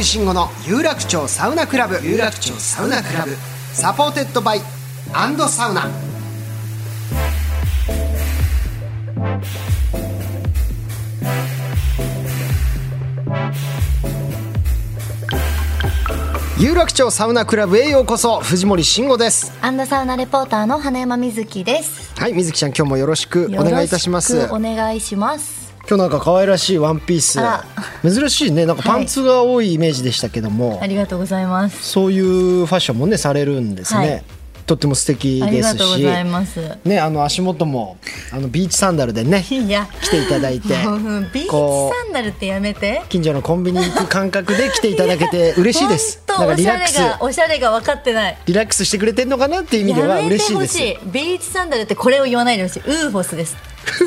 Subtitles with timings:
[0.00, 2.00] 森慎吾の有楽町サウナクラブ。
[2.02, 3.36] 有楽町サウナクラブ。
[3.74, 4.60] Supported by。
[5.12, 5.90] アンドサウナ。
[16.58, 18.40] 有楽町サウナクラブへようこそ。
[18.40, 19.52] 藤森慎吾です。
[19.60, 22.18] アンダサウナレポーターの花山瑞希です。
[22.18, 24.32] はい水木ちゃん今日もよろしくお願いいたします。
[24.34, 25.59] よろしくお願いします。
[25.90, 27.40] 今日なんか可愛らしいワンピース。
[27.40, 27.64] あ。
[28.04, 28.64] 珍しいね。
[28.64, 31.82] なんかパンツが多いイメージでしたけども、ありがとうございます。
[31.82, 34.24] そういうファッションもねされるんですね、はい
[34.70, 36.60] とっても素敵ですしがとうございます。
[36.84, 37.96] ねあの足元も
[38.32, 40.68] あのビーチサンダルでねいや、来ていただいて
[41.34, 43.02] ビーチこサンダルってやめて。
[43.08, 48.38] 近所のコンビニ行く感覚で来ていただけて嬉しいですなんかおしゃれリラックスがおしゃれが分かってない。
[48.46, 50.78] リラックスしてくれてるのかなっていう意味では嬉しいです。
[51.06, 52.82] ビーチサンダルってこれを言わないでほしい。
[52.86, 53.56] ウーフォスです。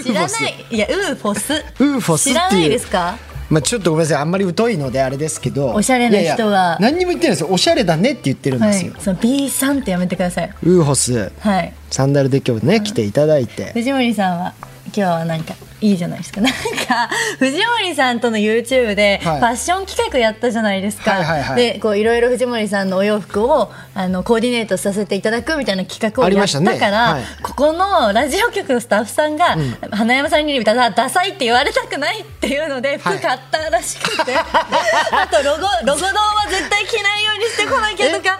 [0.02, 0.66] 知らない。
[0.72, 1.54] いや、ウーフォス。
[1.54, 3.18] ウーフォス知らないですか？
[3.54, 4.22] まあちょっとごめんなさい。
[4.22, 5.74] あんまり疎いのであれですけど。
[5.74, 7.50] おしゃれな人がいやいや何にも言ってないですよ。
[7.52, 8.94] おしゃれだねって言ってるんですよ、。
[8.94, 9.02] はい。
[9.02, 10.52] その B さんってやめてください。
[10.64, 11.32] ウーホス。
[11.40, 11.74] はい。
[11.92, 13.72] サンダルで今日ね来ていただいて。
[13.74, 14.54] 藤森さんは。
[14.60, 16.40] 今日はなんかいいじゃないですか。
[16.42, 19.42] なんか藤森さんとの YouTube でフはい。
[19.42, 21.56] ァッション企画やったじゃないですか、はいはいはい。
[21.74, 26.74] でこういろいろ藤森さんのお洋服をあのコーディネートさせていただくみたいな企画をやったね。
[26.74, 27.24] たから、はい。
[27.42, 29.58] ここのラジオ局のスタッフさんが、
[29.92, 38.40] 花山さんにダダダサいって言われたくないっていうので服買ったらしくて、 あとロゴロゴ堂は絶対着ないようにしてこなきゃとかなん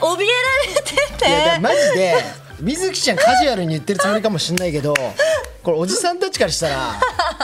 [0.00, 0.26] 怯え
[0.70, 1.60] られてて。
[1.60, 4.94] マジで水木ちゃんカジュアルに言ってるつもりかもしれないけど
[5.62, 6.76] これおじさんたちからしたら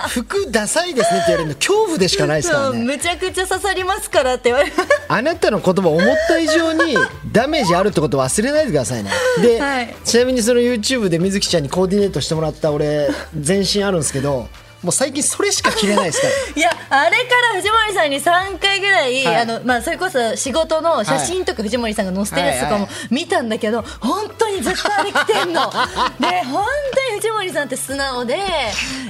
[0.09, 2.85] 服ダサいですねって言われるの恐怖でしかないですからね。
[2.85, 4.85] むちゃくちゃ刺さりますからって言われま
[5.17, 6.97] あなたの言葉思った以上に
[7.33, 9.11] ダメージあるってこと忘れないでくださいね。
[9.43, 9.97] で、はい。
[10.05, 13.09] ちなみにその YouTube で水木ちゃんにコーディネートしてもらった俺
[13.39, 14.49] 全身あるんですけど
[14.83, 19.37] もう最近それしか着れないですから いやあれから藤森さんに3回ぐらい、はい。
[19.37, 25.71] あのまあ、それこそ仕事の写真とか藤森さんが載せてるやつとかもはいは見たんだけど、本当にずっとあれ着てんの。
[26.21, 28.39] で本当に藤森さんって素直で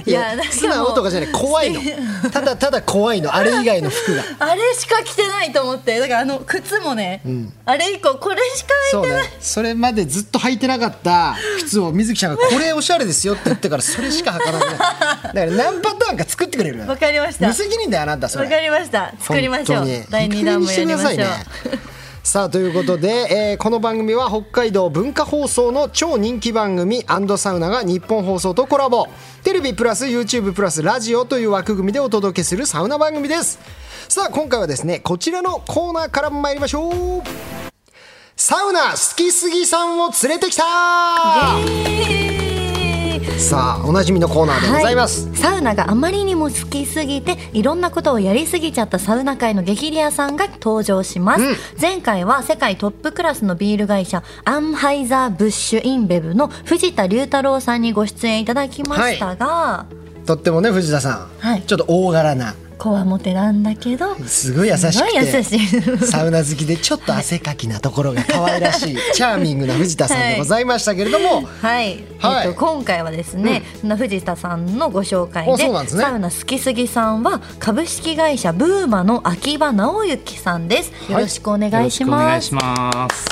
[0.05, 1.81] いや素直とかじゃない怖いの。
[2.31, 3.33] ただただ怖いの。
[3.33, 4.23] あれ以外の服が。
[4.39, 5.99] あれしか着てないと思って。
[5.99, 7.21] だからあの靴もね、
[7.65, 9.21] あれ以降これしかそう履いてない。
[9.23, 9.33] ね。
[9.39, 14.77] それまでずっと履いてなかった靴を水木ちゃんが「これおしゃれですよ」って言ってからそれしか履かなくなる。
[14.77, 17.47] だから何パターンか作ってくれるわかりました。
[17.47, 18.45] 無責任だよあなたそれ。
[18.45, 19.13] わかりました。
[19.19, 19.87] 作りましょう。
[20.09, 21.11] 第2弾もやりましょう。
[21.11, 21.83] いい加減にしてくださいね。
[22.23, 27.03] さあということで、えーこの番組は北海道文化放送の超人気番組
[27.37, 29.07] サウナが日本放送とコラボ。
[29.43, 33.59] テレビプラス YouTube プラスラジオという枠組みでお届けするサウナ番組です。
[34.07, 37.23] さあ今回はですねこちらのコーナーから参りましょう。
[38.37, 40.63] サウナ好きすぎさんを連れてきた
[43.37, 51.43] さあおなじみのコーナーでございます、はい、サウナがあまりにも好きすぎていろんなことをやりすぎちゃったサウナ界の激レアさんが登場します、
[51.79, 59.85] 前回は世界トップクラスのビール会社アンハイザー・ブッシュ・インベブの藤田龍太郎さんにご出演いただきましたが、
[60.25, 61.61] とってもね藤田さん、はい。
[61.63, 65.43] ちょっと大柄なこわもてなんだけどすごい優しくて
[66.05, 80.91] サウナ好きでちょっと汗かきなところが可愛らしい、 チャーミングな藤田さんでございましたけれども、はい、はいえっと今回はですね、その藤田さんのご紹介あでねサウナ好きすぎさんは株式会社ブーマの秋葉直之さんです。
[81.09, 82.45] よろしくお願いしよろくお願ます。
[82.45, 83.25] いします。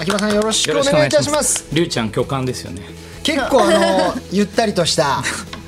[0.00, 1.64] 秋葉さんよろしくお願いいたします。
[1.72, 2.82] りゅうちゃん巨漢ですよね。
[3.22, 5.22] 結構あのゆったりとした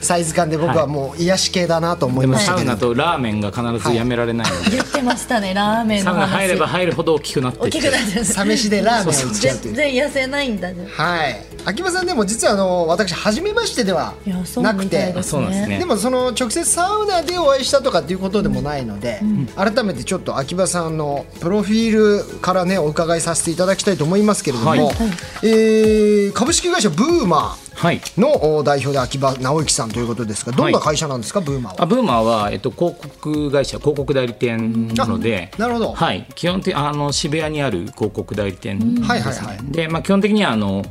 [0.04, 6.20] サイズ感で僕はもう癒し系だなと思いましたけど、サウナとラーメンが必ずやめられないので、言ってましたねラーメンの話。
[6.20, 8.24] サウナ入れば入るほど大きくなって大きくなっちゃう。
[8.24, 9.74] サ飯でラーメンを打っちゃうという。
[9.74, 10.86] 全然痩せないんだね。
[10.88, 11.44] はい。
[11.66, 14.14] 秋葉さんでも実はあの私初めましてでは
[14.56, 15.12] なくて。
[15.12, 15.78] であそうなんですね。
[15.78, 19.20] でもその直接サウナでお会いしたとかっていうことでもないので、
[19.56, 24.80] 改めてちょっと秋葉さんのプロフィールからねお伺いさせていただきたいと思いますけれども、はい。
[25.42, 28.00] えー株式会社ブーマはい。
[28.00, 31.82] ーのお代表で秋葉直之さんということですがどんな会社なんですか、ブーマーは。
[31.84, 35.50] あブーマーは、えっと、広告会社広告代理店なので。
[35.54, 35.92] あなるほど。
[35.92, 39.06] はい、基本的あの渋谷にある広告代理店です、ね。
[39.06, 39.58] はいはいはい。
[39.70, 40.84] で、まあ、基本的にはあの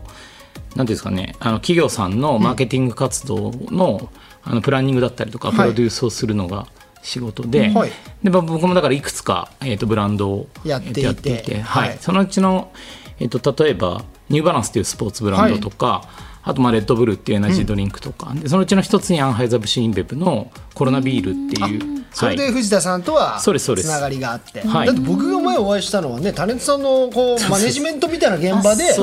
[0.76, 1.36] なんですかね。
[1.40, 4.10] あの企業さんのマーケティング活動の,、
[4.44, 5.58] あのプランニングだったりとかはい。
[5.58, 6.68] プロデュースをするのが
[7.02, 7.92] 仕事で,、はい。
[8.24, 11.30] でまあ僕もだからいくつか、えっとブランドをやっていて。
[11.30, 11.90] えっとはい。
[11.90, 11.98] はい。
[12.00, 12.72] そのうちの、
[13.20, 16.08] えっと例えばニューバランスというスポーツブランドとか、
[16.44, 24.88] あとまあレッドブルっていうエナジードリンクとか、でそのうちの一つにアンハイザブシインベブのコロナビールっていう、それで藤田さんとはつながりがあって、はい。
[24.88, 28.94] だって僕が前お会いしたのはねタレントさんのこうマネジメントみたいな現場で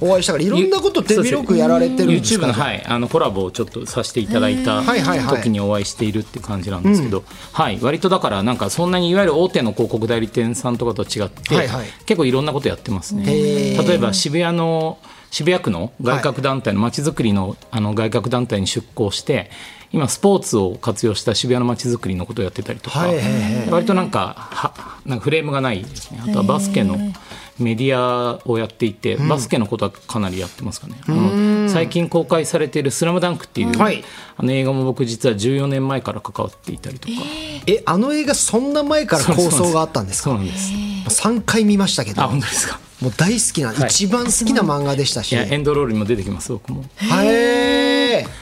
[0.00, 5.36] お会いしたからいろんなこと手広くやられてるんですか？YouTube の,、はい、あのコラボをちょっとさせていただいたはいはいはい。
[5.36, 11.86] 時にお会いしているっていう感じなんですけど、はい、割とだからなんかそんなにいわゆる大手の広告代理店さんとかと違って、はいはい。
[12.06, 13.24] 結構いろんなことやってますね。
[13.26, 14.98] 例えば渋谷の
[15.32, 19.50] 渋谷区の外郭団体のまちづくりのあの外郭団体に出向して
[19.90, 23.18] 今スポーツを活用した渋谷のまちづくりのことをやってたりとか、はい
[23.70, 26.20] 割となんかはなんかフレームがないですね。
[26.22, 26.96] あとはバスケの
[27.58, 34.04] メディアをやっていて、バスケのことはかなりやってますかね、あの最近公開されている「スラムダンクっていう、はい。
[34.36, 37.14] あの映画も僕実は14年前から関わっていたりとか、
[37.66, 40.30] えあの映画そんな前から構想があったんですか？
[40.30, 40.72] そうなんです。
[41.24, 42.22] 3回見ましたけど。
[42.22, 43.88] あ本当ですかもう大好きな、い。
[43.88, 45.34] 一番好きな漫画でしたし。
[45.34, 46.84] エンドロールにも出てきます僕も。
[46.96, 47.92] はい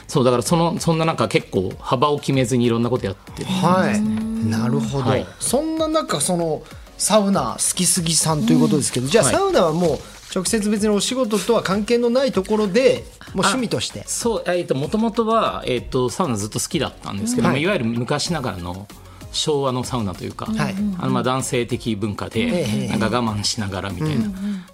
[0.07, 3.49] そうだからそのそんな中結構幅を決めずにいろんなことやってる。
[3.49, 4.01] はい。
[4.47, 5.25] なるほど、はい。
[5.39, 6.63] そんな中その
[6.97, 9.33] サウナ好きすぎさんということですけど、じゃあはい。
[9.33, 9.99] サウナはもう
[10.35, 14.03] 直接別にお仕事とは関係のないところでもう趣味として。
[14.05, 17.61] そうえっともともとは、えっとサウナずっと好きだったんですけども、はい。
[17.61, 18.87] い、わゆる昔ながらの
[19.31, 20.75] 昭和のサウナというか、はい。
[20.99, 24.25] あのまあ男性的文化えでえなんか我慢しながらみたいな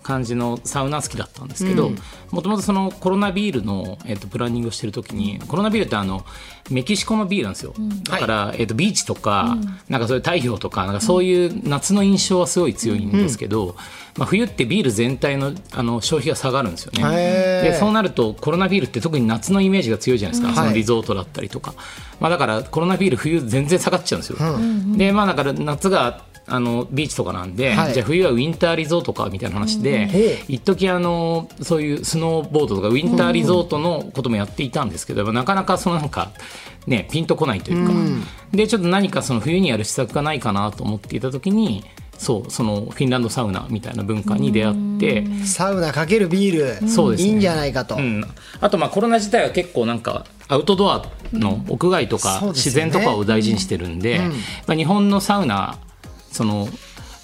[0.04, 1.92] 感じのサウナ好きだったんですけど
[2.32, 6.26] もともとそのコロナビールの、えっとプランニングをしてる時にコロナビールってあの
[6.70, 7.74] メキシコのビールなんですよ、
[8.04, 9.58] だから、えっとビーチとか,、
[9.88, 13.76] なんかそういう太陽とかなんかそういう夏の印象はすごい強いんですけど、
[14.18, 17.02] まあ、冬ってビール全体のあの消費が下がるんですよね。
[17.64, 21.74] でそうなるとコロナビールって特に夏のイメージが強いじゃないですか、そのリゾートだったりとか、
[22.20, 24.38] まあ、だからコロナビール冬全然下がっちゃうんですよ、
[24.98, 27.94] でまあだから夏があのビーチとかなんで、はい。
[27.94, 36.32] じゃあ冬はウィンターリゾートかみたいな話で、へ一時あのそういうスノーボードとかウィンターリゾートのこともやっていたんですけど、なかなかそのなんか
[36.86, 37.94] ねピンとこないというか、
[38.52, 41.84] でちょっと何かその冬にやる施策がないかなと思っていた時に
[42.18, 47.30] そうそのフィンランドサウナみたいな文化に出会って、サウナかけるビール、そうですね。
[47.30, 48.26] いいんじゃないかと、うん、
[48.62, 54.20] あとまあコロナ自体は結構なんかアウトドアの屋外とか自然とかを大事にしてるんで、
[54.66, 55.78] まあ、日本のサウナ
[56.32, 56.68] その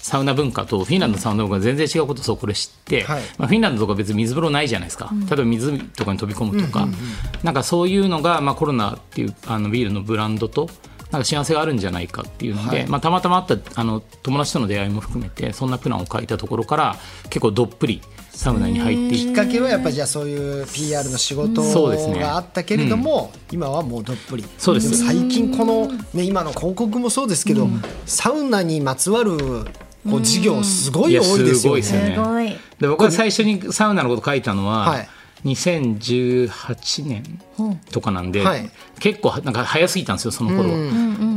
[0.04, 3.22] サウナ文化とフィンランドのサウナ文化が全然違うことをそうこれ知って、はい。
[3.38, 6.86] まあ、フィンランドとか別に水風呂ないじゃないですか、例えば湖とかに飛び込むとか、
[7.42, 10.68] なんかそういうのが、まあ、コロナっていうあのビールのブランドと
[11.10, 12.86] なんか幸せがあるんじゃないかっていうので、はい。
[12.86, 16.96] まあ、たまたまあったあの友達との出会いも含めてそんなプランを書いたところから
[17.30, 18.02] 結構どっぷり
[18.34, 22.20] サウナに入ってきっかけはやっぱりじゃあそういう PR の仕事そうですね。
[22.20, 24.44] があったけれども、今はもうどっぷり。
[24.58, 25.02] そうです。
[25.02, 27.68] も最近この、ね、今の広告もそうですけど、
[28.06, 29.38] サウナにまつわる
[30.08, 31.54] こう事業すごい多いですよね。
[31.54, 32.14] すごいですよね。
[32.14, 32.48] すごい。
[32.80, 35.08] で僕が最初にサウナのこと書いたのは、はい。
[35.44, 37.22] 2018年
[37.90, 38.70] とかなんで、はい。
[38.98, 40.76] 結構なんか早すぎたんですよその頃は、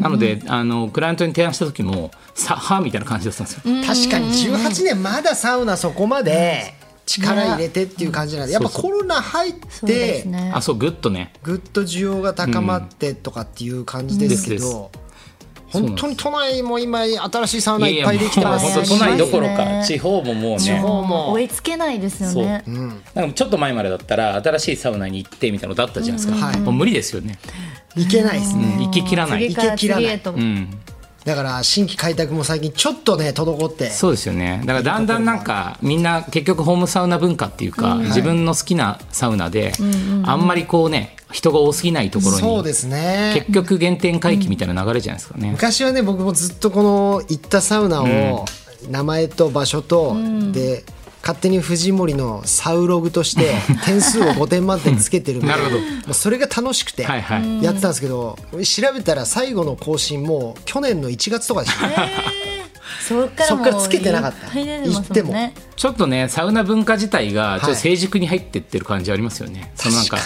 [0.01, 6.73] なのであのクライアントに提案した時もさはみたいな感じだったんですよ、確かに18年まだサウナそこまで
[7.07, 9.53] 力入れてっていう感じなんでやっぱコロナ入っ
[9.85, 11.33] てあそうグッとね。
[11.41, 14.91] ぐっと需要が高まってとかっていう感じですけど
[15.69, 18.73] 本当に都内も今新しいサウナいっぱいできてますし。
[18.73, 20.79] 本当都内どころか地方ももう地ね。
[20.79, 21.31] 方も。
[21.33, 22.63] 追いつけないですよね。
[23.13, 26.59] なんかちょっと前までだったら新しいサウナに行ってみたいなことあったじゃないですか、はい。
[26.59, 27.37] もう無理ですよね、
[27.95, 28.77] いけないですね。
[28.79, 29.43] 行ききらない。
[29.43, 30.31] 次から次へと。
[30.31, 30.69] うん
[31.27, 33.89] だから新規開拓も最近ちょっとね滞って。
[33.89, 34.61] そうですよね。
[34.65, 39.73] だからだんだんなんかみんな結局ホームサウナ文化っていうか、自分の好きなサウナで、
[40.23, 43.33] あんまりこうね人が多すぎないところにそうですね。
[43.35, 48.45] 結局原点回帰みたいな流れじゃないですかね、昔はね僕もずっとこの行ったサウナを
[48.89, 50.15] 名前と場所と、
[50.53, 50.85] で
[51.27, 53.53] 勝手に藤森のサウログとして
[53.83, 55.79] 点数を5点満点つけてるんでなるほど。
[55.79, 57.09] もうそれが楽しくてや
[57.71, 62.56] ってたんですけど調べたら最後の更新もう去年の1月とかでした、そっからもう
[63.07, 64.59] そっからつけてなかった。
[64.59, 65.33] いっても。
[65.75, 70.17] ちょっとねサウナ文化自体がちょっとはい成熟に入ってってる感じありますよね、そのなんか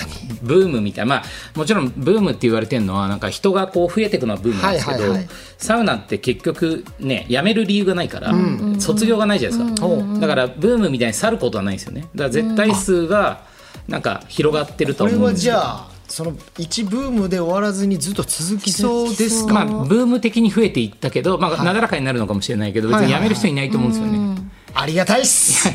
[0.42, 1.16] ブームみたいな。
[1.16, 1.24] まあ
[1.56, 5.28] もちろんブームって言われてるのはなんか人がこう増えていくのはブームなんですけど、はいはいはい。
[5.58, 8.34] サウナって結局ね辞める理由がないから、
[8.80, 12.02] 卒業がないじゃないですか、うんだからブームみたいに去ることはないんですよね。
[12.02, 13.44] だから絶対数が
[13.88, 15.54] なんか広がってるとこれは思うんですよ。
[15.54, 24.38] じゃあその一ブームで終わらずにずっと続きそうですか、まあ、ブーム的に増えていったけど、まあ、なだらかになるのかもしれないけど、別に辞める人いないと思うんですよね。
[24.74, 25.70] ありがたいっす。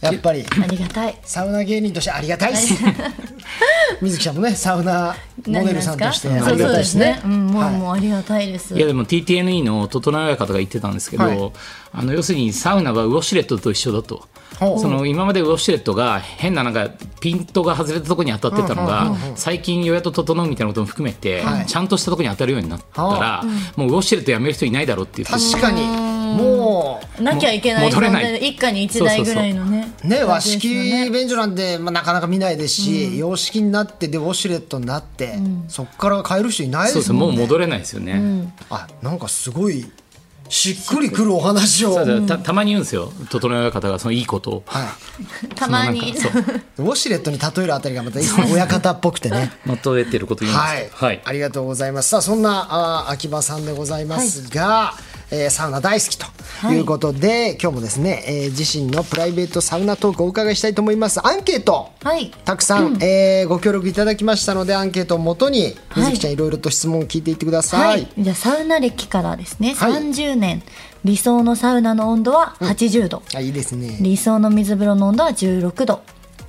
[0.00, 0.44] やっぱり。
[0.44, 1.18] ありがたい。
[1.22, 2.74] サウナ芸人としてありがたいっす。
[4.02, 5.16] 水木ちゃんもねサウナ
[5.46, 7.20] モデルさんとしてありがたいですね。
[7.20, 7.22] そうそうですね。
[7.24, 7.74] うんもう,、はい。
[7.76, 8.76] もうありがたいです。
[8.76, 11.52] いやでも TTNE の整え親方が言ってたんですけど、はい。
[11.92, 14.26] あの要するにサウナはウォシュレットと一緒だと。
[14.58, 16.90] その今までウォシュレットが変ななんか
[17.20, 21.66] ピントが外れたところに当たってたのが最近ようやっと整うみたいなことも含めてはい。
[21.66, 23.44] ちゃんとしたところに当たるようになったら
[23.76, 25.26] もうウォシュレットやめる人いないだろうっていう。
[25.26, 26.08] 確かに。
[26.36, 27.88] もなきゃいけない。
[27.88, 28.24] 戻れない。
[28.24, 29.92] 存在で一家に一台ぐらいのね。
[30.04, 30.68] うね和式
[31.10, 35.38] 便所なんで、まあ、なかなか見ないですし、洋式になってでウォシュレットになって、
[35.68, 37.36] そこから変える人いないそうですすもんね。
[37.36, 38.52] う戻れないですよね。
[38.70, 39.90] あなんかすごい
[40.48, 43.12] しっくりくるお話を、たたまに言うんですよ。
[43.30, 44.50] 整え親方がそのいいこと。
[44.50, 44.62] を。
[44.66, 46.14] はい、 たまに。
[46.78, 48.18] ウォシュレットに例えるあたりがまた
[48.52, 49.52] 親方っぽくてね。
[49.64, 50.68] まとえてること言うんです。
[50.68, 51.20] はい、よはい。
[51.24, 52.10] ありがとうございます。
[52.10, 54.94] さあそんなあ秋葉さんでございますが、
[55.30, 56.26] えーサウナ大好きと
[56.72, 61.26] いうことで、今日もですね、えー自身のプライベートサウナトークをお伺いしたいと思います。
[61.26, 62.30] アンケートはい。
[62.44, 69.92] たくさん、えーご協力いただきましたのでアンケートをもとに水木ちゃんいろいろと質問を聞いていってください、はい、じゃあサウナ歴からですね、はい。
[69.92, 70.62] 30年。
[71.04, 73.98] 理想のサウナの温度は80度、あいいですね。
[74.00, 76.00] 理想の水風呂の温度は16度。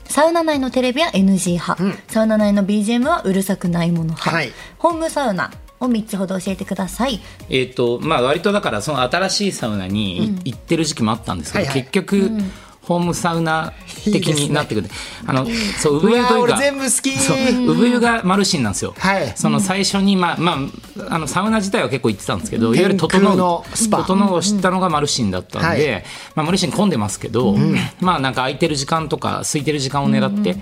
[0.06, 1.78] サウナ内のテレビは NG 派、
[2.08, 4.52] サウナ内の BGM はうるさくないもの派、はい。
[4.80, 7.20] ホームサウナを3つほど教えてください。
[7.50, 11.82] えーとまあ、割とだからその新しいサウナに行ってる時期もあったんですけど、はいはい。
[11.84, 12.32] 結局、
[12.90, 13.72] ホームサウナ
[14.04, 14.90] 的になってくる。
[15.28, 15.46] あの
[15.80, 17.18] そう産湯うわー俺というか全部好き。
[17.20, 19.32] そう産湯がマルシンなんですよ、はい。
[19.36, 20.58] その最初に、まあま
[21.08, 24.00] あ、あのサウナ自体は結構行ってたんですけど、いわゆる整うのスパ。
[24.00, 26.04] 整うを知ったのがマルシンだったんで、はい
[26.34, 27.56] まあ、マルシン混んでますけど、
[28.02, 30.58] まあなんか空いてる時間とか空いてる時間を狙って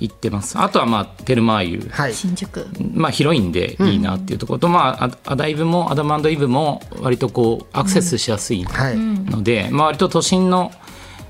[0.00, 2.14] 行ってます、あとはまあテルマー湯はい。
[2.14, 2.66] 新宿。
[2.94, 8.96] まあ、広いんでいいなっていうところと、まあ、アアダイブもアダムイブも割とこうアクセスしやすいはい。
[8.96, 10.72] ので、まあ、割と都心の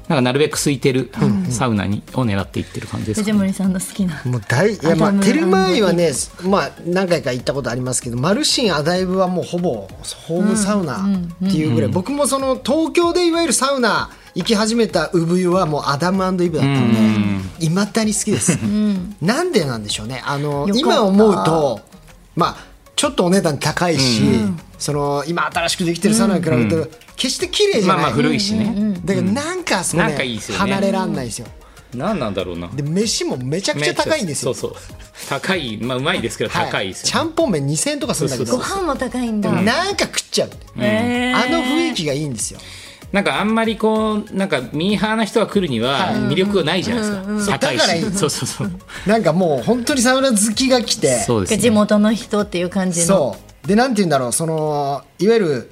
[0.08, 1.10] なんかなるべく空いてる
[1.50, 6.12] サウナにを狙っていってる感じですかね、藤森さんの好きなもう大いやまあテルマはね
[6.44, 9.86] まあ何回か行ったことありますけどマルシンアダイブはもうほぼ
[10.26, 16.92] ホームサウナっていうぐらい、僕もその東京でいわゆるサウナ行き始めた産湯はもうアダムイブだったの
[17.58, 18.58] でいまだに好きです、
[19.20, 20.22] なんでなんでしょうね。
[20.24, 21.80] あの今思うと
[22.34, 22.56] まあ
[22.96, 24.22] ちょっとお値段高いし、
[24.78, 30.72] その今新しくできてるサウナに比べると決して綺麗じゃない、まあまあ古いしね、だけどなんかその、なんかいいですよね。
[30.72, 31.46] 離れらんないですよ。
[31.94, 32.68] 何なんだろうな。
[32.68, 34.54] で飯もめちゃくちゃ高いんですよ。
[34.54, 34.80] そうそう。
[35.28, 35.78] 高い。
[35.78, 38.56] まあうまいですけど高いですちよ、ゃんぽん麺2000円とかするんだけど。
[38.56, 42.60] ご飯も高いんだ、なんか食っちゃう、へーあの雰囲気がいいんですよ。
[43.10, 47.04] なんかあんまりこうなんかミーハーな人が来るには魅力がないじゃない
[47.36, 48.04] ですか、高いだからいい。
[48.04, 48.70] しそうそうそう。
[49.06, 51.20] なんかもう本当にサウナ好きが来て。
[51.20, 51.58] そうですね。
[51.58, 53.06] 地元の人っていう感じの。
[53.06, 55.70] そうでなんて言うんだろうそのいわゆる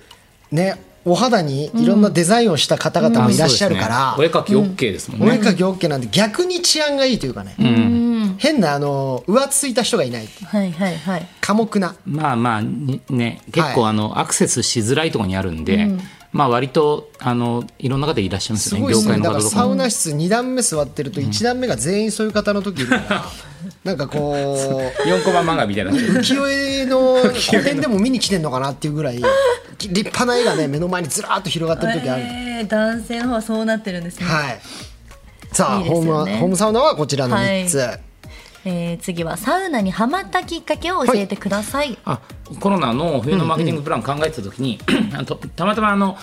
[0.53, 4.19] ねお肌にいろんなデザインをした方々もいらっしゃるから、うですね。
[4.19, 7.55] お絵描き OK ですもんね、お絵描き OK なんで逆に治安がいいというかね、
[8.39, 10.27] 変なあの浮ついた人がいない。
[10.27, 11.29] はいはいはい。
[11.41, 11.95] 寡黙な。
[12.05, 15.89] まあまあにね結構あの、アクセスしづらいところにあるんで、
[16.37, 18.93] まあ割とあのいろんいらっしゃいますよね。
[18.93, 19.23] 業すごいですね。
[19.23, 19.41] 界の方とかも。
[19.41, 23.25] だからサウナ室2段目座ってると1段目が全員そういう方の時いるから、
[23.85, 25.93] なんかこう4コマ漫画みたいな。
[25.93, 29.17] 浮世絵の古典でも見に来てんのかなっていうぐらい
[29.79, 34.61] 立派な絵がね目の前にずらーっと広がってる時ある、えー男性の方はそうなってるんですね、はい。
[35.53, 37.99] さあいいですホームホームサウナはこちらの3つ、
[38.67, 42.21] えー次はサウナにハマったきっかけを教えてください、あ
[42.61, 44.79] コロナの冬のマーケティングプラン考えてた時に、
[45.15, 46.19] あのとたまたまあの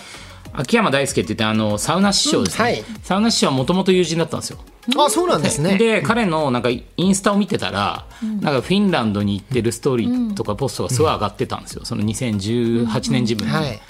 [0.52, 2.84] 秋山大輔って言ってあのサウナ師匠ですね、うんはい。
[3.02, 4.58] サウナ師匠はもともと友人だったんですよ。
[4.98, 5.78] あそうなんですね。
[5.78, 8.06] で彼のなんかインスタを見てたら、
[8.40, 13.80] なんかフィンランドに行ってるストーリーとかポストがすごい上がってたんですよ、その2018年自分に、はい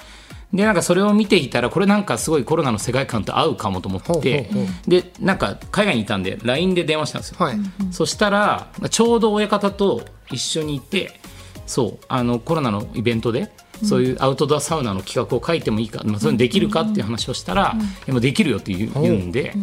[0.55, 4.49] でなんかそれを見ていたらこれなんかすごいコロナの世界観と合うかもと思って
[4.87, 7.57] でなんか海外にいたんで LINE で電話したんですよ、はい。
[7.91, 11.21] そしたらちょうど親方と一緒にいて
[11.67, 19.55] そうあのコロナのイベントでそういうアウトドアサウナの企画を書いてもいいか、まあ、それできるかっていう話をしたら、いやもうできるよって言うんで、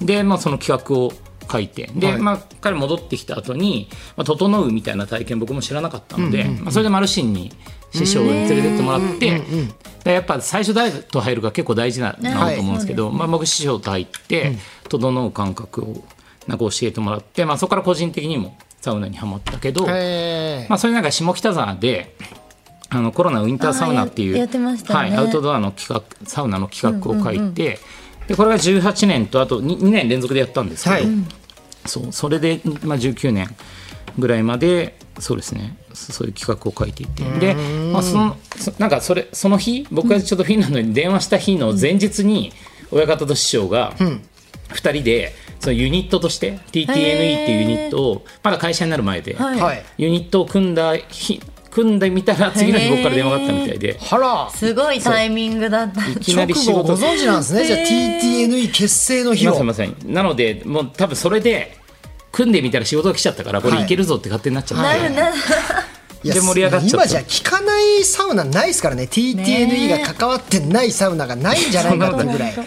[0.00, 1.12] で、まあ、その企画を
[1.50, 2.18] 書いてで、はい。
[2.18, 7.52] まあ、彼戻ってきた後に、まあ、整うみたいな体験僕も知らなかったので、まあ、それでマルシンに
[7.92, 9.42] 師匠に連れてってもらって、
[10.04, 14.56] でやっぱ最初誰と入るか結構大事ななと思うんですけど、まあ、僕師匠と入って、
[14.88, 16.04] 整う感覚を
[16.46, 22.16] なんか教えてもらって、まあ、そこから個人的にもサウナにはまったけど、へまあ、それなんか下北沢で
[22.88, 24.40] あのコロナウィンターサウナっていうね。
[24.88, 27.78] はい、アウトドアの企画サウナの企画を書いて、
[28.26, 31.39] でこれが18年とあと 2, 2年連続でやったんですけど、はい
[31.86, 33.48] そうそれで、まあ、19年
[34.18, 35.76] ぐらいまでそうですね。
[35.92, 37.22] そそういう企画を書いていて。
[37.38, 37.54] で、
[37.92, 42.52] まあ、そのそなんかそれその日僕がちょっとフィンランドに電話した日の前日に
[42.90, 43.92] 親方と師匠が
[44.70, 47.00] 2人でそのユニットとして TTNE って
[47.52, 49.36] いうユニットをまだ会社になる前で、
[49.98, 53.98] ユニットを組んだ日組んでみたら次の日僕から電話があったみたいで。
[53.98, 54.50] はら。
[54.50, 57.64] すごいタイミングだったいきなり仕直後ご事存知なんですね。
[57.64, 59.54] じゃあ TTNE 結成の日を。
[59.54, 59.88] すいません。
[59.88, 60.14] すいません。
[60.14, 61.76] なのでもう多分それで
[62.32, 65.02] 組んでみたら仕事が来ちゃったからこれいけるぞって勝手になっちゃって、はい。
[65.02, 65.36] なるなる
[66.22, 66.96] いやで盛り上がっちゃった。
[66.96, 69.04] 今じゃ効かないサウナないですからね。
[69.04, 72.66] TTNE が関わってないサウナがないんじゃないかっていうぐらい、はい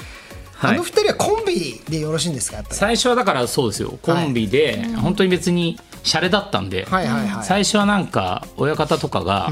[0.64, 4.00] あの二人はコンビでよろしいんですか最初はだからそうですよ。
[4.02, 7.44] コンビで、本当に別にシャレだったんで、はいはいはい。
[7.46, 9.50] 最初はなんか親方とかが、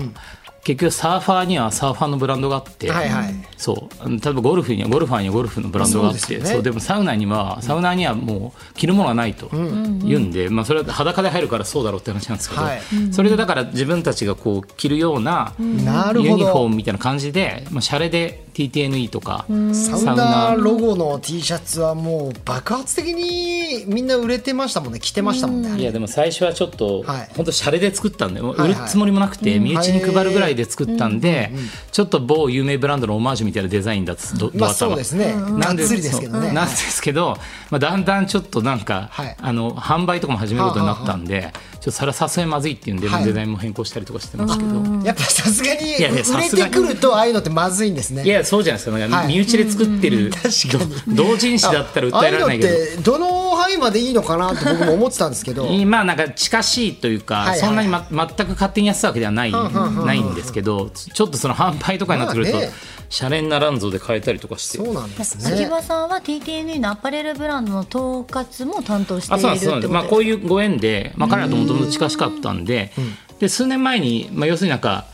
[0.63, 3.34] 結局サーファーにはサーファーのブランドがあって、はいはい。
[3.58, 4.10] そう。
[4.10, 12.81] 例えばゴルフにはゴルファーにはゴルフのブランドがあってそうでねでもサウナにはサウナーにはもう着るものがないと言うんで、まあ、それは裸で入るからそうだろうって話なんですけど、はい。
[13.12, 20.55] それでだから自分たちがこう着るようななるほユニフォーどムみたいな感じで、まあ、シャレで TTNE とかサウナ。
[20.58, 25.00] ロゴの T シャツはもう爆発的にみんな売れてましたもんね。
[25.00, 27.29] 着てましたもんねいやでも最初はちょっと、はい。
[27.36, 31.51] 本当シャレで作ったんで、売るつもりもなくて、身内に配るぐらいで作ったんで、
[31.91, 35.34] ちょっと某有名ブランドのオマージュみたいなデザインだったドドまあ頭そうですね。
[35.34, 36.51] がっつりですけどね。
[36.51, 37.38] なんですけど、
[37.70, 39.36] まあ、だんだんちょっとなんか、はい。
[39.39, 43.25] あの販売とかも始めることになったんで、ちょっとそれはさすがにまずいっていうんで、はい。
[43.25, 44.72] デザインも変更したりとかしてますけど。
[45.05, 48.24] やっぱさすがにやいや売れてくるとああいうのってまずいんですね。
[48.24, 48.98] いやそうじゃないですか。
[48.98, 49.27] なんかはい。
[49.27, 50.31] 身内で作ってる、
[51.07, 52.69] 同人誌だったら訴えられないけど。
[52.69, 55.67] ああいうのってどの範囲までいいのかなって僕も思ってたんですけど。
[55.86, 62.71] まあなんか近しいというか、はいはいそんなに、ま、全く勝手にやってたわけではない,、ないんですけどちょっとその販売とかになってくると、まあね
[63.12, 64.77] シャレにならんぞで変えたりとかして。
[64.77, 72.93] そうなんです秋ね葉さんは TTNE のアパレルブランドの統括も担当しているあそうなんですまあ、こういうご縁で、まあ、彼らともともと近しかったんで,、
[73.39, 75.07] で数年前に、まあ、要するになんか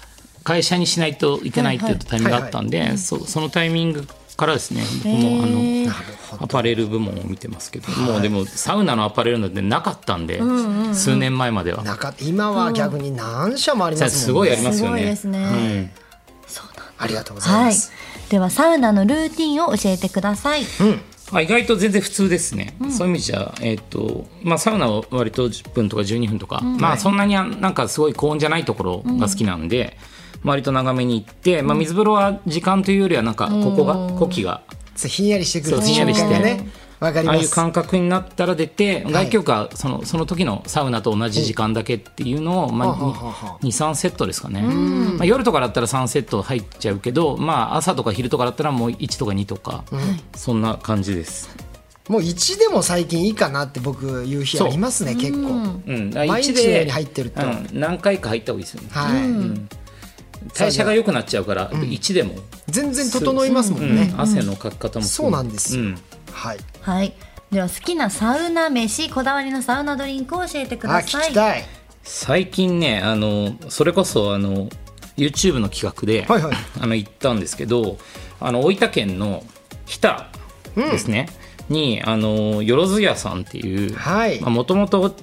[0.48, 10.40] 会社にしないといけないっていうタイミングがあったんで、そそのタイミングからですね僕もあのアパレル部門を見てますけど、もうでもサウナのアパレルなんてなかったんで、
[10.94, 11.84] 数年前までは。
[11.84, 14.26] なんか今は逆に何社もありますもんね。
[14.26, 14.96] すごいありますすよね。
[14.96, 15.90] ごいですね、うん
[17.00, 17.66] ありがとうございはい。
[17.66, 17.92] ます、
[18.30, 20.64] ではサウナのルーティンを教えてください、
[21.32, 29.98] あ意外と全然普通ですね、そういう意味じゃ、えっとまあ、サウナは割と10分とか12分とか、まあ、そんなにあなんかすごい高温じゃないところが好きなんで、
[30.44, 34.62] 割と長めに行って、まあ、水風呂は時間というよりはなんかここが呼気が。
[34.96, 35.82] ひんやりしてくる。
[35.82, 36.40] ひんやりして。
[36.40, 36.70] ね
[37.00, 49.84] わかりああいう感覚になったら出て外気浴はそのその時のサウナと同じ時間だけっていうのを、まはあはあはあ、23セットですかね、まあ、夜とかだったら3セット入っちゃうけど、まあ、朝とか昼とかだったらもう1とか2とか、
[50.36, 51.56] そんな感じです。
[52.10, 55.38] もう1でも最近いいかなって僕言う日ありますね結構。
[55.38, 55.44] う
[55.92, 57.68] ん、毎日のように入ってるとうん。
[57.74, 58.90] 何回か入った方がいいですよね。
[58.92, 59.87] はい
[60.54, 62.36] 代謝が良くなっちゃうから、1でも、
[62.68, 64.12] 全然整いますもんね。
[64.14, 64.22] うん。
[64.22, 65.32] 汗のかき方もそう。
[65.32, 65.76] なんです。
[65.78, 65.98] ようん。
[66.32, 66.58] はい。
[66.82, 67.14] はい。
[67.52, 71.28] では好きなサウナ飯こだわりのサウナドリンクを教えてくだあさい。
[71.28, 71.66] 聞きたい。
[72.04, 74.70] 最近ねあのそれこそあの
[75.18, 76.56] YouTube の企画で、はいはい。
[76.82, 77.98] あの行ったんですけど
[78.42, 79.44] あの大分県の
[79.86, 80.28] 日田
[80.76, 81.28] ですね、
[81.70, 84.42] にあのよろず屋さんっていうはい。
[84.42, 85.16] もともと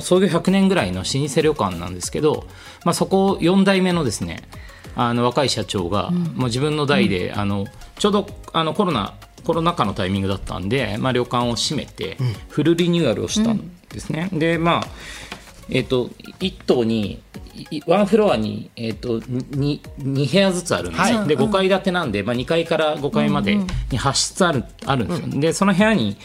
[0.00, 2.46] 創業100年ぐらいの老舗旅館なんですけど、
[2.84, 4.42] まあ、そこ4代目のですね
[4.96, 7.66] あの若い社長が、もう自分の代で、あの
[7.98, 12.16] ちょうどあのコロナコロナ禍のタイミングだったんで、まあ、旅館を閉めて
[12.48, 14.28] フルリニューアルをしたんですね。
[14.32, 14.86] でまあ
[15.70, 16.08] えっと
[16.40, 17.22] 1棟に
[17.70, 21.28] いワンフロアに、えっと 2, 2部屋ずつあるんですよ、はい。
[21.28, 26.16] で5階建てなんで、まあ、2階から5階までに8室ある,、あるんですよ、でその部屋に、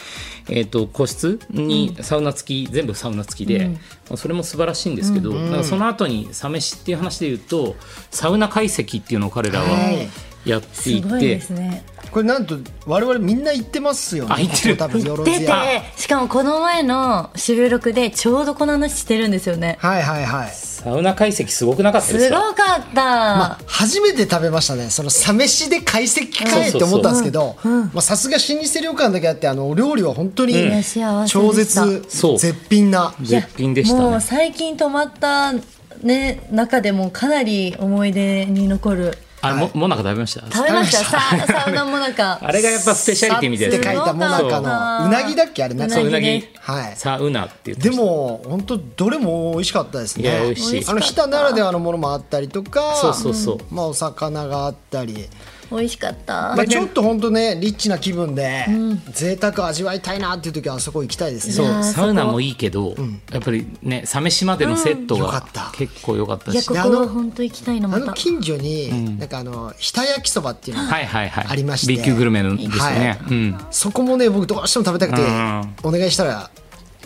[0.50, 3.76] えっと個室にサウナ付き、全部サウナ付きで、ま
[4.16, 7.76] あそれも素晴らしいんですけど、なんかその後にサ飯っていう話で言うと
[8.10, 10.10] サウナ解析っていうのを彼らははい。
[10.44, 14.36] やっていて、すごいですねこれなんと我々みんな行ってますよね。
[14.36, 14.78] あ行ってる。
[14.78, 19.78] 多分よろ出てずやしかもこの前の収録でちょうどこの話してるんですよね。
[19.80, 20.52] はいはいはい。
[20.82, 24.90] サウナ解析すごくなかったですすごかかった、まあ、初めて食べましたね。
[24.90, 32.02] そのサ飯で解析かいって思ったんですけどまあさすが老舗旅館だけあってあのお料理は本当にいや幸せ超絶
[32.38, 33.14] 絶品な。
[33.22, 35.54] 絶品でしたもうね最近泊まった
[36.02, 40.42] ね中でもかなり思い出に残るあれももなか食べました？
[40.52, 41.04] 食べました。
[41.04, 42.40] さサウナもなんか。
[42.42, 45.64] あれがやっぱスペシャリティみたいですねって書いたもなかのうなぎだっけ？
[45.64, 45.96] あれなんか。
[45.96, 46.48] そううなぎ。
[46.60, 46.96] はい。
[46.96, 50.24] サウナって言ってでも本当どれも美味しかったですね。
[50.24, 50.86] いや美味しい。
[50.88, 53.58] あの日田ならではのものもあったりとかそうそうそう。
[53.72, 55.28] まあお魚があったり
[55.72, 56.56] 美味しかった。
[56.56, 58.66] まあ、ちょっと本当ねリッチな気分で、
[59.12, 61.54] 贅沢味わいたいなっていう時はあそこ行きたいですね。
[61.54, 62.96] そいうサウナもいいけど、
[63.32, 65.72] やっぱりねサ飯までのセットがよかった。
[65.76, 68.06] 結構良かったし、いやここ本当行きたいのあまた。
[68.08, 71.46] の近所に、なんかあの日田焼きそばっていうのがはいはいはい。
[71.48, 71.94] ありまして。
[71.94, 73.34] B 級グルメのですよね、はい。
[73.34, 73.60] うん。
[73.72, 75.76] そこもね僕どうしても食べたくて、うん。
[75.84, 76.52] お願いしたら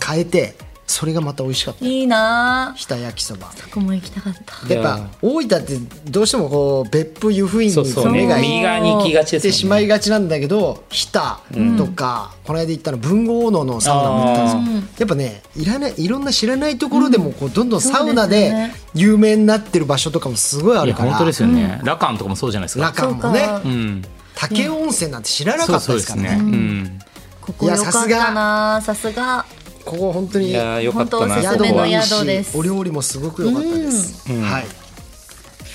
[0.05, 0.55] 変えて
[0.87, 1.85] それがまた美味しかった。
[1.85, 2.69] いいな。
[2.69, 3.47] あ日田焼きそば。
[3.47, 4.73] ここも行きたかった。
[4.73, 11.39] やっぱ大分ってどうしてもこう別府湯布院にそうそう目が行きがちってしまいがちなんだけど日田
[11.77, 14.83] とか、この間行ったの文豪野のサウナも行ったんですよ。
[14.99, 21.11] やっぱねいらないいろんな知らないところでもこうどんどんサウナで有名になってる場所とかもすごいあるから。
[21.11, 23.07] 本当ですよね、ラカンとかもそうじゃないですラか。
[23.07, 23.39] カンもね。
[23.39, 23.61] そうか。
[23.65, 24.03] うん。
[24.35, 26.43] 武雄温泉なんて知らなかったそうそうですからね。
[26.43, 26.99] ね、うん。
[27.41, 28.81] ここよかったな。
[28.83, 29.45] さすが
[29.85, 31.35] ここ本当にいやーよかったな。
[31.35, 32.57] 本当おすす宿めの宿です。
[32.57, 34.65] お料理もすごく良かったです、はい。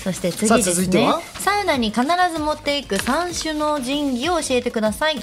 [0.03, 0.73] そして次ですね。
[0.75, 1.21] 続いては？
[1.39, 2.01] サウナに必
[2.33, 5.21] ず持っていく三種の神器を教えてください。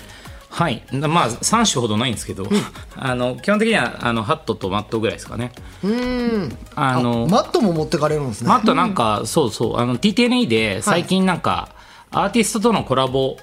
[0.50, 0.82] はい。
[0.92, 2.48] まあ3種ほどないんですけど、
[2.96, 5.52] あの基本的にはあのハットとマットぐらいですかね。
[6.74, 8.48] あのマットも持ってかれるんですね。
[8.48, 9.76] マットなんか、そうそう。
[9.76, 11.74] あの TTNA で最近なんか、
[12.10, 13.36] アーティストとのコラボ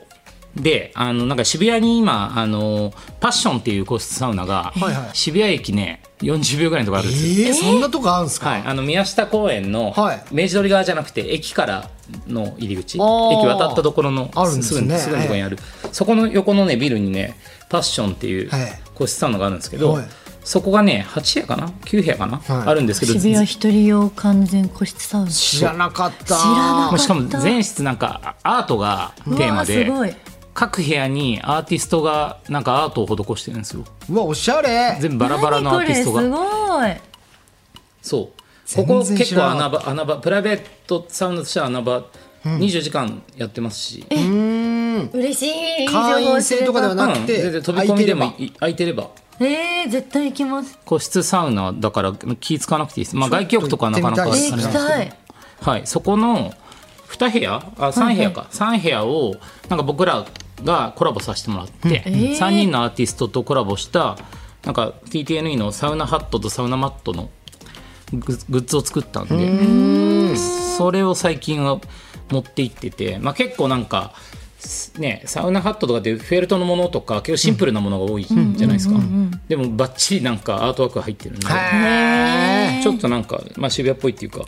[0.56, 5.10] であのなんか渋谷に今あのパッションっていう個室サウナが、はいはい。
[5.13, 7.48] 渋谷駅ね40秒ぐらいのところあるんですよ。
[7.48, 10.24] えー、そんなとこあるんですか、はい、あの宮下公園のはい。
[10.32, 11.89] 明治通り側じゃなくて駅から
[12.28, 12.96] の入り口。
[12.96, 13.58] 駅あー。
[13.58, 14.88] 渡ったところのあるんですね。
[14.88, 15.58] ぐすぐのところにある、
[15.91, 17.36] そこの横のねビルにね
[17.70, 18.80] パッションっていうはい。
[18.94, 20.06] 個室サウナがあるんですけど、はい。
[20.46, 22.68] そこがね8部屋かな？9部屋かな、はい。
[22.68, 25.32] あるんですけど渋谷一人用完全個室サウナ。
[25.32, 26.26] 知らなかった。
[26.26, 30.15] 知らなかったもうしかも全室なんかアートがテーマうでわーすごい
[30.56, 33.84] 各部屋にアーティストがなんかアートを施してるんですよ。
[34.10, 34.98] うわおしゃれ。
[35.02, 37.02] 全部バラバラのアーティスト何がこれ
[38.02, 38.76] そう。
[38.78, 42.06] ここ結構穴場穴場プライベートサウナとしては穴場、
[42.46, 45.88] 24時間やってますし、すごい嬉しい。
[45.88, 47.41] 会員制とかではなくてうん。
[47.41, 49.10] 全然飛び込みでも空いてい空いてれば。
[49.41, 50.80] えー、絶対行きます。
[50.86, 54.80] 個室サウナだから気使わなくていいです、まあ、外気浴とかはなかなかあれなんですけど。
[55.62, 56.54] はい、そこの
[57.10, 59.36] 2部屋あ3部屋か、三3部屋を
[59.68, 60.26] なんか僕ら
[60.63, 62.38] がコラボさせてもらって、えー。
[62.38, 64.18] 3人のアーティストとコラボした
[64.63, 67.30] なんか TTNE のサウナハットとサウナマットの
[68.12, 71.80] ググッズを作ったんでそれを最近は
[72.30, 74.13] 持って行ってて、まあ、結構なんか。
[74.98, 78.38] ね、サウナハットとかってフェルトのものとか結構シンプルなものが多いじゃ
[78.68, 79.00] ないですか、
[79.48, 81.46] でもバッチリなんかアートワークが入ってるんで
[82.82, 84.44] ちょっとなんか、まあ、渋谷っぽいっていうか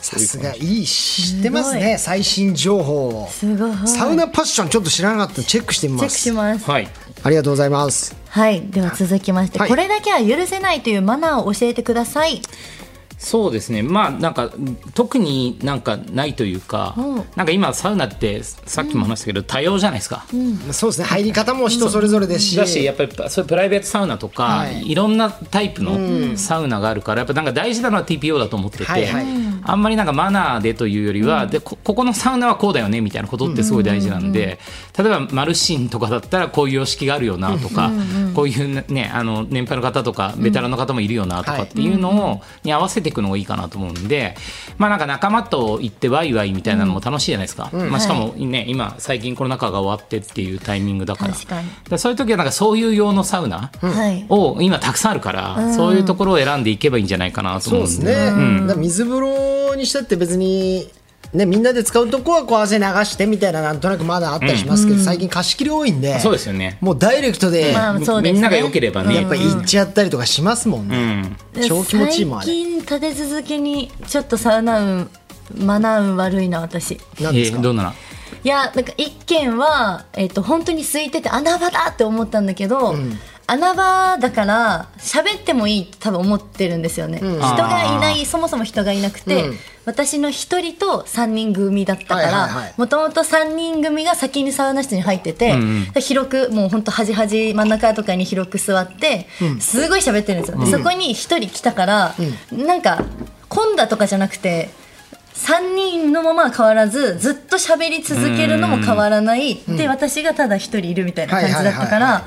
[0.00, 3.28] さすがいい知ってますね最新情報を。
[3.28, 3.72] すごい。
[3.86, 6.70] サウナパッションちょっと知らなかったのチェックしてみチェックますします。
[6.70, 6.88] はい。
[7.22, 8.16] ありがとうございます。
[8.28, 8.62] はい。
[8.68, 9.68] では続きまして、はい。
[9.68, 12.40] これだけは許せないというマナーを教えてください
[13.18, 13.82] そうですね。
[13.82, 14.50] まあなんか
[14.94, 17.16] 特になんかないというか、うん。
[17.34, 20.24] なんか今サウナってさっきも話したけど、多様じゃないですか、
[20.70, 21.04] そうですね。
[21.06, 24.88] 入り方も人それぞれですしだしやっぱりそういうプライベートサウナとか、はい。
[24.90, 29.26] い、ろんなタイプのサウナがあるからやっぱなんか大事なのは TPO だと思ってて、はいはい。
[29.64, 34.58] あんまりなんかマナーでというよりは、でこここのサウナはこうだよねみたいなことってすごい大事なんで、
[34.96, 37.90] 例えばマルシンとかだったらこういう様式があるよなとか、
[38.34, 44.36] こういうねあの年配の方とかベテランの方もいるよなとかっていうのを、に合わせていくのがいいかなと思うんで、
[44.76, 51.34] まあなんか仲間と行ってワイワイみたいなのも楽しいじゃないですか、まあ、しかもね今最近コロナ禍が終わってっていうタイミングだから。
[51.34, 54.26] 確かそういう時はなんかそういう用のサウナはい。
[54.28, 58.14] を今たくさんあるから、そういうところを選んでいけばいいんじゃないかなと思うんで。
[58.14, 60.90] ね、水風呂にしたって別に
[61.34, 68.32] ね、みんなで使うとこはこう汗流してみたいななんとなくまだあったりしますけど、最近貸し切り多いんでそうですよね、もうダイレクトで、まあですね。
[68.32, 71.36] みんなが良ければねやっぱり行っちゃったりとかしますもんうね、ん、
[71.68, 75.10] 超気持ちいいもんあれ最近立て続けにちょっとサウナ運
[75.56, 77.00] マナー運悪いな私。
[77.20, 77.92] なんですか、えーどんなの？
[78.44, 82.94] いやなんか一軒は、えっと本当に空いてて穴場だって思ったんだけど、
[83.50, 89.56] 穴場だから喋ってもいいって多分思ってるんですよね、人がいないそもそも人がいなくて、うん。
[89.86, 92.74] 私の一人と三人組だったかはいはいらはい。
[92.76, 95.56] もともと3人組が先にサウナ室に入ってて、
[95.94, 99.26] で広くもう本当端端真ん中とかに広く座って、
[99.60, 102.14] すごい喋ってるんですよ、でそこに一人来たから、
[102.52, 103.02] なんか
[103.48, 104.68] 混んだとかじゃなくて
[105.36, 109.54] 3人のままは変わらずずっと喋り続けるのも変わらない。
[109.66, 112.24] で私がただ一人いるみたいな感じだったかはいはいはいら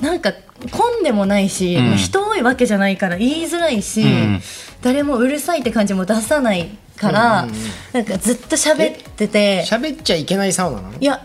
[0.00, 0.32] なんか
[0.70, 1.96] 混んでもないし、ん。
[1.96, 4.40] 人多いわけじゃないから言いづらいし、ん。
[4.82, 7.46] 誰もうるさいって感じも出さないから、
[7.92, 9.64] なんかずっと喋ってて。
[9.64, 10.98] 喋っちゃいけないサウナなの？
[10.98, 11.22] いや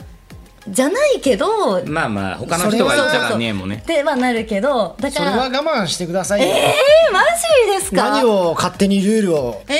[0.67, 3.83] じゃないけどまあまあ他の人がいたらねもうね。
[3.87, 8.11] ではなるけどだからそれは我慢してくださいよ、えー、マジですか？
[8.11, 9.63] 何を勝手にルールを。
[9.67, 9.73] え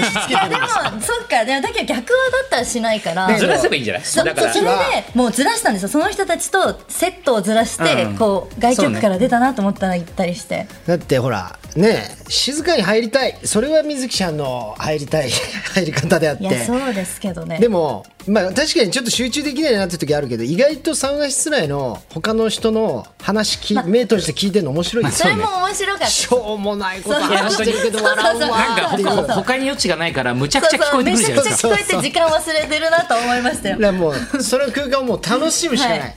[0.00, 0.66] ー、でも
[1.00, 1.44] そっか。
[1.44, 4.04] でもだけど逆はだったらしないから、ねずらせばいいんじゃない？
[4.04, 4.52] そだから。
[4.52, 4.70] それで
[5.14, 5.88] もうずらしたんですよ。
[5.88, 8.16] その人たちとセットをずらして、うん。
[8.16, 13.38] こう外局から出たなと思ったら行ったりして、だってほらね静かに入りたい。
[13.44, 15.30] それは水木ちゃんの入りたい
[15.74, 16.42] 入り方であって。
[16.42, 17.58] いやそうですけどね。
[17.58, 31.70] でもまあ確かにちょっと集中できないなって時あるけど意外とサウナ室内の他の人の話き、目閉じて聞いてるの面白いですよそれも面白かったしょうもないこと話してるけど笑うわなんか他他に余地がないからむちゃくちゃ聞こえてくるじゃないですかそう。
[31.72, 36.14] そうめちゃくちゃ聞こえて時間忘れてるなと思いましたよだもうその空間をもう楽しむしかない、はい。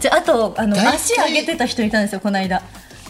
[0.00, 2.62] じゃああとあの足上げてた人いたんですよこの間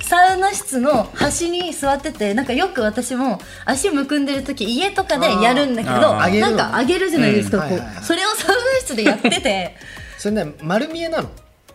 [0.08, 7.68] サウナ室の端に座っててなんかよく私も足むくんでる時家とかでやるんだけどなんか上げるじゃないですか、うん。
[7.68, 7.94] こうはいはい。
[7.96, 9.76] はいそれをサウナ室でやってて。
[10.16, 11.28] それね丸見えなの。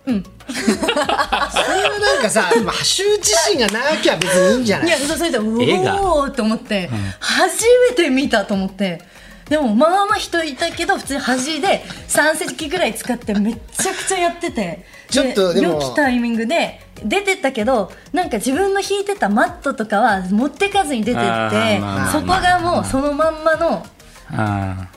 [0.07, 0.23] うん。
[0.23, 4.87] それはなんかさまあ羞恥心がなきゃ別にいいんじゃない？
[4.87, 9.01] いやそれでうおーって思って、初めて見たと思って。
[9.47, 14.85] でもまあまあ人いたけど普通に端で3席ぐらい使ってめっちゃくちゃやってて。
[15.09, 23.85] ちょっとでも良きタイミングで出てったけどなんか自分の引いてたマットとかは持ってかずに出てってそこがもうそのまんまの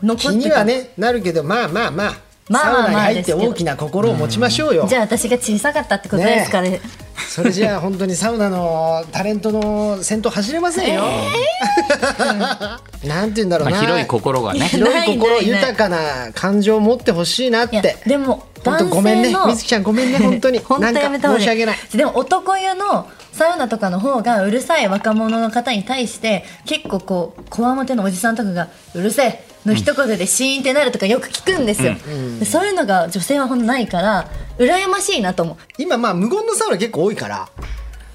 [0.02, 0.32] 残ってた。
[0.32, 6.80] にはねなるけどまあまあまあまあサウナに入って大きな心を持ちましょうよ、じゃあ私が小さかったってことですかね。
[7.28, 11.04] それじゃあ本当にサウナのタレントの先頭走れませんよ、
[13.04, 14.60] なんて言うんだろうな、まあ広い心がね。
[14.68, 15.60] 広い心ないないない。
[15.62, 17.96] 豊かな感情を持ってほしいなって。
[18.06, 19.32] でも本当ごめんね。
[19.32, 20.18] 男性のみずきちゃんごめんね。
[20.18, 20.58] 本当に。
[20.64, 21.78] 本当やめた方が申し訳ない。
[21.94, 31.94] でも男湯のサウナとかの方がうるさい若者の方に対して結構こうこわもてのおじさんとかが「うるせえ」の一言でシーンってなるとかよく聞くんですよ、
[32.38, 35.56] でそういうのが女性はほんとないから羨ましいなと思う。
[35.78, 37.48] 今まあ無言のサウナ結構多いから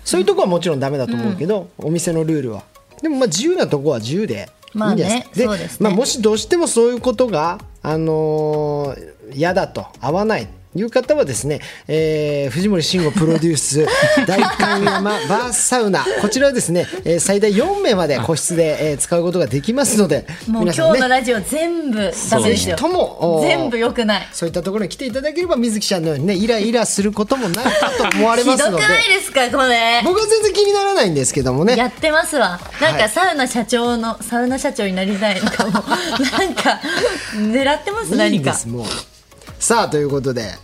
[0.04, 2.64] そういうとこはもちろんダメだと思うけど、お店のルールは。
[3.02, 5.90] でもまあ自由なとこは自由でいいんじゃないですか、まあねそうですね。
[5.90, 13.86] まあ、もしどうしてもそういうことがあのー嫌だと合わないいう方はですね、えー藤森慎吾プロデュース
[14.26, 16.06] 大観山バーサウナ。
[16.22, 24.28] こちらはですね、えー最大4名まで個室で、えー使うことができますのでもう今日のラジオ全部ダメですよとも全部良くない。
[24.32, 28.84] そういったところに来ていただければ水木ちゃんのようにねイライラすることもないかと思われひどくますので。
[28.88, 31.76] ないですかこれ僕は全然気にならないんですけどもね。
[31.76, 32.60] やってますわ。
[32.80, 35.72] なんはいかサウナ社長の、サウナ社長になりたいのかも。
[35.72, 36.80] なんか
[37.36, 38.52] 狙ってますいい何か。
[38.52, 38.86] んですもう
[39.62, 40.56] さあということで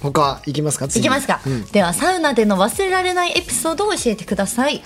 [0.00, 0.88] 他いきますか？
[0.88, 1.00] 次。
[1.00, 1.38] いきますか、
[1.70, 4.82] ではサウナでの忘れられないエピソードを教えてください、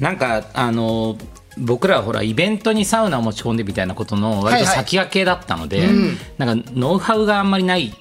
[0.00, 1.16] なんかあの
[1.56, 5.88] 僕らはほらイベントにサウナを持ち込んでみたいなことの割と先駆けだったので、
[6.36, 7.94] なんかノウハウがあんまりない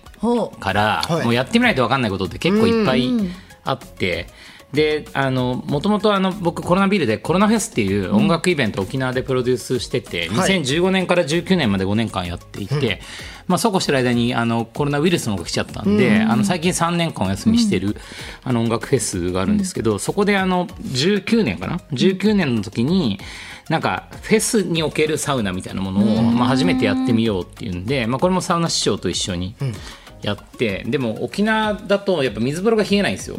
[0.59, 3.11] から、はいもうやってみないと分かんないことって結構いっぱい
[3.63, 4.25] あって。
[4.73, 10.61] であのもともとあの僕コロナビルでコロナフェスっていう音楽イベントを沖縄でプロデュースしてて、はい。
[10.61, 13.01] 2015年から19年まで5年間やっていて、
[13.47, 17.95] まあ、そうこうしてる間にあのコロナウイルスのが来ちゃったんで、あの最近3年間お休みしてる、
[18.43, 23.19] あの音楽フェスがあるんですけど、そこであの19年かな？19年の時に
[23.69, 29.55] なんかフェスにおけるサウナみたいなものを、まあ、初めてやってみようっていうんで、まあ、これもサウナ師匠と一緒に
[30.21, 33.37] やって、でも沖縄だとやっぱ水風呂が冷えないんですよ。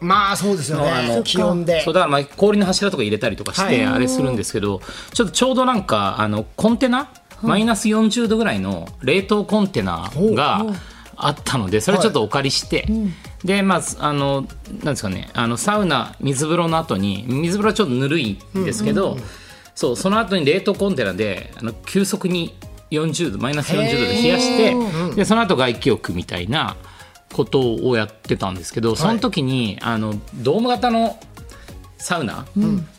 [0.00, 1.82] まあそうですよあのね気温で。
[1.82, 3.86] そうだからまあ氷の柱とか入れたりとかしてはい。
[3.86, 4.80] あれするんですけど、
[5.12, 7.10] ちょっとちょうどなんかあのコンテナ
[7.42, 10.66] マイナス40度ぐらいの冷凍コンテナが
[11.14, 12.86] あったのでそれちょっとお借りして、
[13.44, 14.42] でまああの
[14.82, 19.16] なんですかねあのサウナ水風呂の後に水風呂はちょっとぬるいんですけど、
[19.74, 22.56] そうその後に冷凍コンテナであの急速に
[22.90, 26.76] 40度マイナス40度で冷やしてでその後外気浴みたいな
[27.32, 31.18] ことをやってたんですけどその時に、あのドーム型の
[31.98, 32.46] サウナ、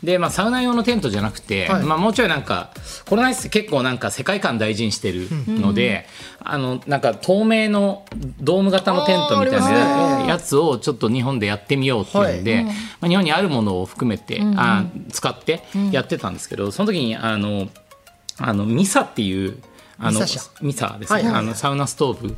[0.03, 1.83] で、まあ、サウナ用のテントじゃなくて、はい。
[1.83, 2.71] まあ、もうちょいなんか
[3.07, 6.05] コロナ室結構なんか世界観大事にしてるので、
[6.39, 8.05] あのなんか透明の
[8.41, 12.63] ドーム型のテントみたいなやつをちょっと日本でやってみようっていうんで、
[12.99, 17.69] まあ、日本にあるものを含めて、あ使ってやってたんですけどその時にあの
[18.37, 19.61] あのミサっていう
[20.01, 20.21] あの
[20.61, 21.41] ミサですね、はいはいはい。
[21.41, 22.35] あのサウナストーブ。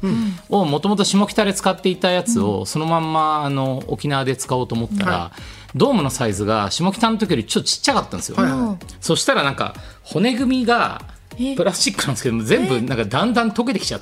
[0.50, 5.32] をもともと下北で使っていたやつをそのまんまあの沖縄で使おうと思ったら、は
[5.76, 11.02] ドームのサイズが下北の時よりちょっとちっちゃかったんですよ、はいはそしたらなんか骨組みが
[11.56, 14.02] プラスチックなんですけども全部なんかだんだん溶けてきちゃっ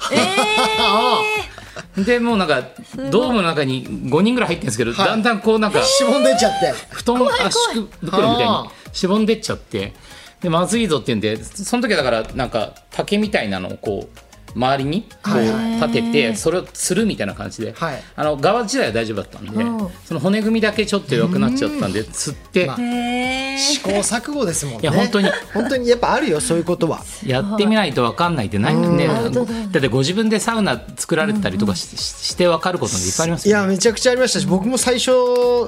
[1.96, 2.64] て、 でもうなんか
[3.12, 5.08] ドームの中に5人ぐらい入ってるんですけど、はい。
[5.08, 6.74] だんだんこうなんかしぼんでっちゃって。
[6.90, 9.94] 布団圧縮袋みたいあにしぼんでっちゃって
[10.42, 18.02] でまずいぞって言うんでその時はだからなんか竹みたいなのをこう周りにこはいう立ててそれをつるみたいな感じで、はい。
[18.16, 19.90] あの側自体は大丈夫だったんでうん。
[20.06, 24.80] その骨組みだけちょっと弱くなっちゃったんでつってまあ試行錯誤ですもんね。
[24.82, 25.30] いや本当に。
[25.54, 27.02] 本当にやっぱあるよそういうことは。
[27.26, 29.44] やってみないと分かんないってないねだうん。
[29.44, 33.62] ってご自分でサウナ作られてたりとかし,、して分かることもいっぱいありますよね。
[33.62, 35.12] いやめちゃくちゃありましたし僕も最初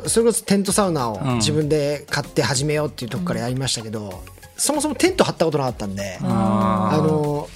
[0.08, 4.24] それこそテントサウナを自分で買って始めようっていうとこからやりましたけど、
[4.62, 7.50] そもそもテント張ったことなかったんであの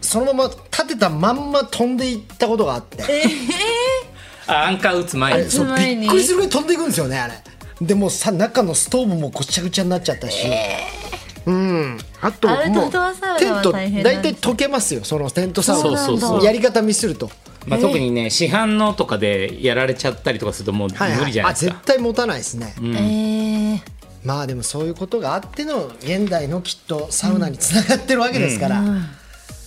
[0.00, 3.04] そのまま立てたまんま飛んでいったことがあって、
[4.46, 6.00] あアンカー打つ前に。
[6.00, 7.34] びっくりするぐらい飛んでいくんですよねあれ。
[7.80, 10.48] でもうさ中のストーブもごちゃごちゃになっちゃったし、
[11.46, 11.98] うん。
[12.22, 12.58] あともう
[13.38, 16.42] テント大体溶けますよそのテントサウナ。
[16.42, 17.30] やり方ミスると。
[17.66, 28.82] まあ、特にね市販のとかでやられちゃったりとかするともうはいはい無理じゃないですか、あ絶対持たないですね、えーまあでもそういうことがあっての現代のきっとサウナにつながってるわけですから、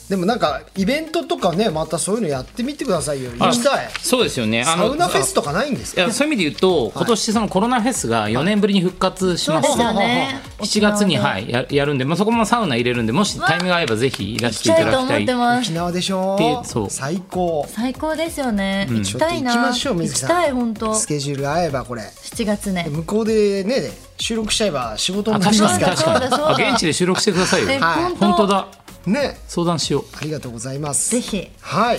[0.09, 3.31] でもなんかイベントとかねまたそういうのやってみてくださいよ。
[3.31, 3.89] 行きたい。
[3.99, 4.61] そうですよね。
[4.61, 6.01] あサのウナフェスとかないんですか？
[6.01, 10.41] いやそういう意味で言うと、今年そのコロナフェスが4年ぶりに復活しまして、そうですよね。
[10.59, 15.23] 7月に、はい、ややるんで、まあ、そこもサウナ入れるんでもしタイミングが合えばぜひいらしてい行きただきたい。
[15.23, 16.35] ってます沖縄でしょ。
[16.37, 16.89] でそう。
[16.89, 17.65] 最高。
[17.67, 19.53] 最高ですよね、行きちょっとたいな。
[19.55, 20.29] 行きましょう水木さん。
[20.29, 20.93] 行きたい本当。
[20.93, 22.03] スケジュール合えばこれ。
[22.03, 22.85] 7月ね。
[22.89, 27.71] 向こうでね収録しちゃえば仕事あになり確かにますから現地で収録してくださいよ。
[27.71, 28.15] えはい。
[28.15, 28.67] 本当だ
[29.09, 29.39] ね。
[29.47, 30.03] 相談しよう。
[30.19, 31.11] ありがとうございます。
[31.11, 31.49] ぜひ。
[31.61, 31.97] はい。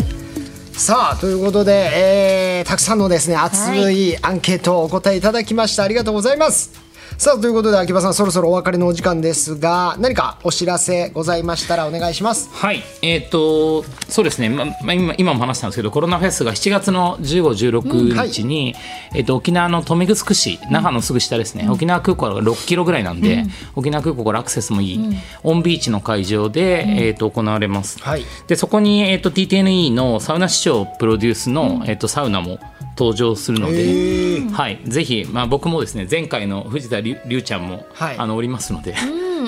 [0.72, 5.84] さあということで、えーたくさんのですね熱いアンケートをお答えいただきました。
[5.84, 6.85] ありがとうございます
[7.18, 12.50] さあということで秋葉さんそろそろお別れのお時間ですが何かお知らせございましたらお願いします。
[12.52, 18.74] はい、えっ、と、そうですね、ままあ、今今も話したんですけど、コロナフェスが7月の15、16日に、
[19.14, 23.44] えっ、と、沖縄の豊見城市、那覇のすぐ下ですね、沖縄空港から6キロぐらいなんで、
[23.76, 25.00] 沖縄空港からアクセスもいい、
[25.42, 27.98] オンビーチの会場で、えっ、と、行われます。
[28.00, 28.24] はい。
[28.46, 32.58] で、そこに、えっ、と、TTNE のサウナ師匠プロデュースの、えっ、と、サウナも
[32.98, 38.18] 登場するので、はい、ぜひ、まあ、僕もですね、前回の藤田りゅうちゃんも、はい。
[38.18, 38.94] あの、おりますので、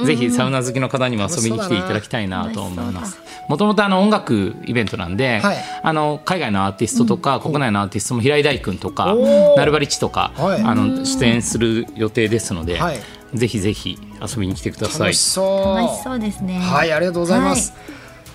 [0.04, 3.18] ぜひサウナ好きの方にも遊びに来ていただきたいなと思います。
[3.48, 5.56] もともとあの音楽イベントなんで、はい。
[5.82, 9.16] あの海外のアーティストとか、国内のアーティストも平井大君とか
[9.56, 10.62] ナルバリッチとか、はい。
[10.62, 12.98] あの出演する予定ですので、はい。
[13.34, 15.00] ぜひぜひ遊びに来てください。
[15.08, 15.20] 楽し。
[15.20, 15.78] そう。
[15.78, 16.58] 楽しそうですね。
[16.58, 17.72] はいありがとうございます、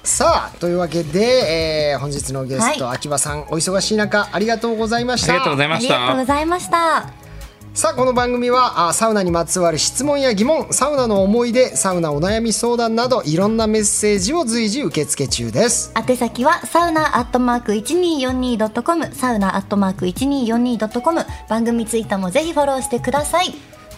[0.03, 2.95] さあというわけで、えー本日のゲスト、はい。
[2.97, 5.33] 秋葉さんお忙しい中ありがとうございました。
[5.33, 6.25] ありがとうございましありがとうごた。
[6.25, 7.09] ざいました。
[7.73, 15.91] さあこの番組はあサウナにまつわる質問や疑問サウナの思い出サウナお悩み相談などいろんなメッセージを随時受け付け中です。
[16.07, 23.53] 宛先はサウナアットマーク 1242.com サウナアットマーク 1242.com 番組ツイッターもぜひフォローしてください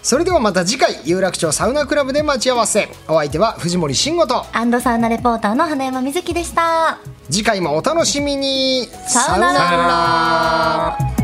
[0.06, 2.90] それではまた次回有楽町サウナクラブで待ち合わせ。
[3.08, 4.46] お相手は藤森慎吾と。
[4.56, 7.00] アンドサウナレポーターの花山瑞希でした。
[7.28, 8.86] 次回もお楽しみに。
[9.08, 11.15] さよなら